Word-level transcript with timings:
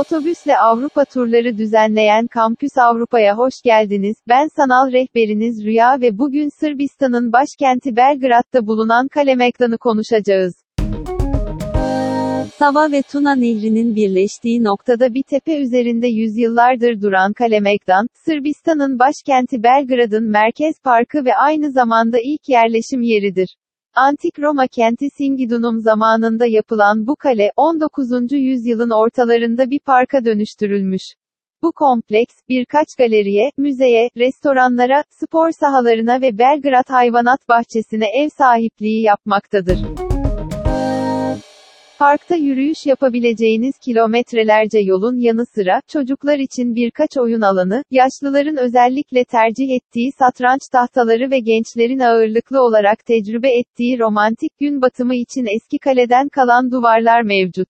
Otobüsle 0.00 0.58
Avrupa 0.58 1.04
turları 1.04 1.58
düzenleyen 1.58 2.26
Kampüs 2.26 2.78
Avrupa'ya 2.78 3.38
hoş 3.38 3.62
geldiniz. 3.64 4.16
Ben 4.28 4.48
sanal 4.56 4.92
rehberiniz 4.92 5.64
Rüya 5.64 6.00
ve 6.00 6.18
bugün 6.18 6.48
Sırbistan'ın 6.48 7.32
başkenti 7.32 7.96
Belgrad'da 7.96 8.66
bulunan 8.66 9.08
Kalemegdan'ı 9.08 9.78
konuşacağız. 9.78 10.54
Sava 12.58 12.92
ve 12.92 13.02
Tuna 13.02 13.34
Nehri'nin 13.34 13.94
birleştiği 13.96 14.64
noktada 14.64 15.14
bir 15.14 15.22
tepe 15.22 15.56
üzerinde 15.56 16.08
yüzyıllardır 16.08 17.02
duran 17.02 17.32
Kalemegdan, 17.32 18.06
Sırbistan'ın 18.14 18.98
başkenti 18.98 19.62
Belgrad'ın 19.62 20.24
merkez 20.24 20.74
parkı 20.84 21.24
ve 21.24 21.36
aynı 21.36 21.70
zamanda 21.70 22.18
ilk 22.18 22.48
yerleşim 22.48 23.02
yeridir. 23.02 23.56
Antik 23.94 24.38
Roma 24.38 24.66
kenti 24.66 25.10
Singidunum 25.10 25.80
zamanında 25.80 26.46
yapılan 26.46 27.06
bu 27.06 27.16
kale, 27.16 27.52
19. 27.56 28.32
yüzyılın 28.32 28.90
ortalarında 28.90 29.70
bir 29.70 29.80
parka 29.80 30.24
dönüştürülmüş. 30.24 31.02
Bu 31.62 31.72
kompleks, 31.72 32.34
birkaç 32.48 32.86
galeriye, 32.98 33.50
müzeye, 33.56 34.10
restoranlara, 34.16 35.04
spor 35.10 35.50
sahalarına 35.50 36.20
ve 36.20 36.38
Belgrad 36.38 36.88
Hayvanat 36.88 37.48
Bahçesi'ne 37.48 38.06
ev 38.22 38.28
sahipliği 38.28 39.02
yapmaktadır. 39.02 40.09
Parkta 42.00 42.34
yürüyüş 42.36 42.86
yapabileceğiniz 42.86 43.78
kilometrelerce 43.78 44.78
yolun 44.78 45.16
yanı 45.16 45.46
sıra, 45.46 45.80
çocuklar 45.88 46.38
için 46.38 46.74
birkaç 46.74 47.16
oyun 47.18 47.40
alanı, 47.40 47.84
yaşlıların 47.90 48.56
özellikle 48.56 49.24
tercih 49.24 49.70
ettiği 49.70 50.12
satranç 50.18 50.60
tahtaları 50.72 51.30
ve 51.30 51.38
gençlerin 51.38 51.98
ağırlıklı 51.98 52.62
olarak 52.62 53.06
tecrübe 53.06 53.48
ettiği 53.58 53.98
romantik 53.98 54.58
gün 54.58 54.82
batımı 54.82 55.14
için 55.14 55.46
eski 55.56 55.78
kaleden 55.78 56.28
kalan 56.28 56.70
duvarlar 56.70 57.22
mevcut. 57.22 57.68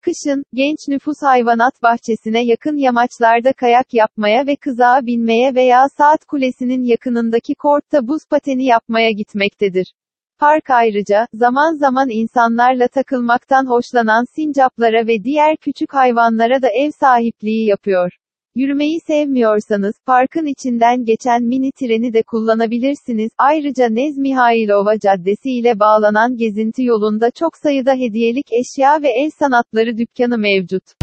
Kışın, 0.00 0.44
genç 0.54 0.78
nüfus 0.88 1.22
hayvanat 1.22 1.82
bahçesine 1.82 2.44
yakın 2.44 2.76
yamaçlarda 2.76 3.52
kayak 3.52 3.94
yapmaya 3.94 4.46
ve 4.46 4.56
kızağa 4.56 5.00
binmeye 5.02 5.54
veya 5.54 5.88
saat 5.98 6.24
kulesinin 6.24 6.84
yakınındaki 6.84 7.54
kortta 7.54 8.08
buz 8.08 8.22
pateni 8.30 8.64
yapmaya 8.64 9.10
gitmektedir. 9.10 9.92
Park 10.40 10.70
ayrıca, 10.70 11.26
zaman 11.34 11.74
zaman 11.74 12.08
insanlarla 12.10 12.88
takılmaktan 12.88 13.66
hoşlanan 13.66 14.24
sincaplara 14.36 15.06
ve 15.06 15.24
diğer 15.24 15.56
küçük 15.56 15.94
hayvanlara 15.94 16.62
da 16.62 16.68
ev 16.68 16.90
sahipliği 17.00 17.66
yapıyor. 17.66 18.12
Yürümeyi 18.54 19.00
sevmiyorsanız, 19.06 19.94
parkın 20.06 20.46
içinden 20.46 21.04
geçen 21.04 21.42
mini 21.42 21.72
treni 21.72 22.12
de 22.12 22.22
kullanabilirsiniz. 22.22 23.30
Ayrıca 23.38 23.88
Nez 23.88 24.18
Mihailova 24.18 24.98
Caddesi 24.98 25.50
ile 25.50 25.80
bağlanan 25.80 26.36
gezinti 26.36 26.82
yolunda 26.82 27.30
çok 27.30 27.56
sayıda 27.56 27.94
hediyelik 27.94 28.46
eşya 28.52 29.02
ve 29.02 29.08
el 29.08 29.30
sanatları 29.30 29.98
dükkanı 29.98 30.38
mevcut. 30.38 30.97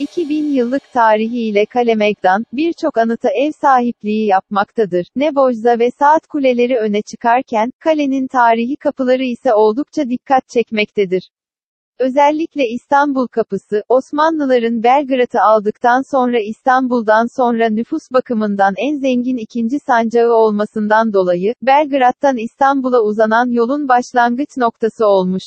2000 0.00 0.44
yıllık 0.44 0.92
tarihiyle 0.92 1.66
Kalemegdan, 1.66 2.44
birçok 2.52 2.98
anıta 2.98 3.28
ev 3.28 3.52
sahipliği 3.60 4.26
yapmaktadır. 4.26 5.06
Nebojza 5.16 5.78
ve 5.78 5.90
saat 5.90 6.26
kuleleri 6.26 6.76
öne 6.76 7.02
çıkarken, 7.02 7.70
kalenin 7.80 8.26
tarihi 8.26 8.76
kapıları 8.76 9.22
ise 9.24 9.54
oldukça 9.54 10.08
dikkat 10.08 10.48
çekmektedir. 10.48 11.30
Özellikle 11.98 12.62
İstanbul 12.66 13.26
Kapısı, 13.26 13.82
Osmanlıların 13.88 14.82
Belgrad'ı 14.82 15.40
aldıktan 15.40 16.02
sonra 16.10 16.38
İstanbul'dan 16.40 17.26
sonra 17.36 17.68
nüfus 17.68 18.02
bakımından 18.12 18.74
en 18.76 18.96
zengin 18.96 19.36
ikinci 19.36 19.78
sancağı 19.78 20.32
olmasından 20.32 21.12
dolayı, 21.12 21.54
Belgrad'dan 21.62 22.36
İstanbul'a 22.36 23.00
uzanan 23.00 23.50
yolun 23.50 23.88
başlangıç 23.88 24.56
noktası 24.56 25.06
olmuş. 25.06 25.44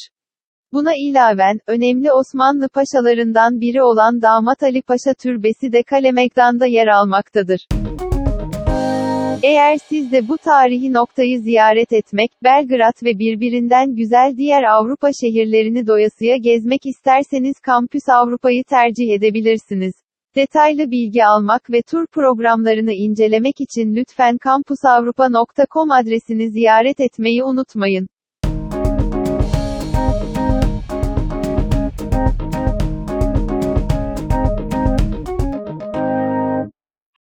Buna 0.73 0.95
ilaven, 0.95 1.59
önemli 1.67 2.11
Osmanlı 2.11 2.69
paşalarından 2.69 3.61
biri 3.61 3.83
olan 3.83 4.21
Damat 4.21 4.63
Ali 4.63 4.81
Paşa 4.81 5.13
Türbesi 5.13 5.71
de 5.71 5.83
Kalemegdan'da 5.83 6.65
yer 6.65 6.87
almaktadır. 6.87 7.67
Eğer 9.43 9.77
siz 9.89 10.11
de 10.11 10.27
bu 10.27 10.37
tarihi 10.37 10.93
noktayı 10.93 11.39
ziyaret 11.39 11.93
etmek, 11.93 12.31
Belgrad 12.43 13.03
ve 13.03 13.19
birbirinden 13.19 13.95
güzel 13.95 14.33
diğer 14.37 14.63
Avrupa 14.63 15.09
şehirlerini 15.21 15.87
doyasıya 15.87 16.37
gezmek 16.37 16.85
isterseniz 16.85 17.59
Kampüs 17.59 18.09
Avrupa'yı 18.09 18.63
tercih 18.63 19.13
edebilirsiniz. 19.13 19.93
Detaylı 20.35 20.91
bilgi 20.91 21.25
almak 21.25 21.71
ve 21.71 21.81
tur 21.81 22.07
programlarını 22.07 22.93
incelemek 22.93 23.61
için 23.61 23.95
lütfen 23.95 24.37
kampusavrupa.com 24.37 25.91
adresini 25.91 26.49
ziyaret 26.51 26.99
etmeyi 26.99 27.43
unutmayın. 27.43 28.07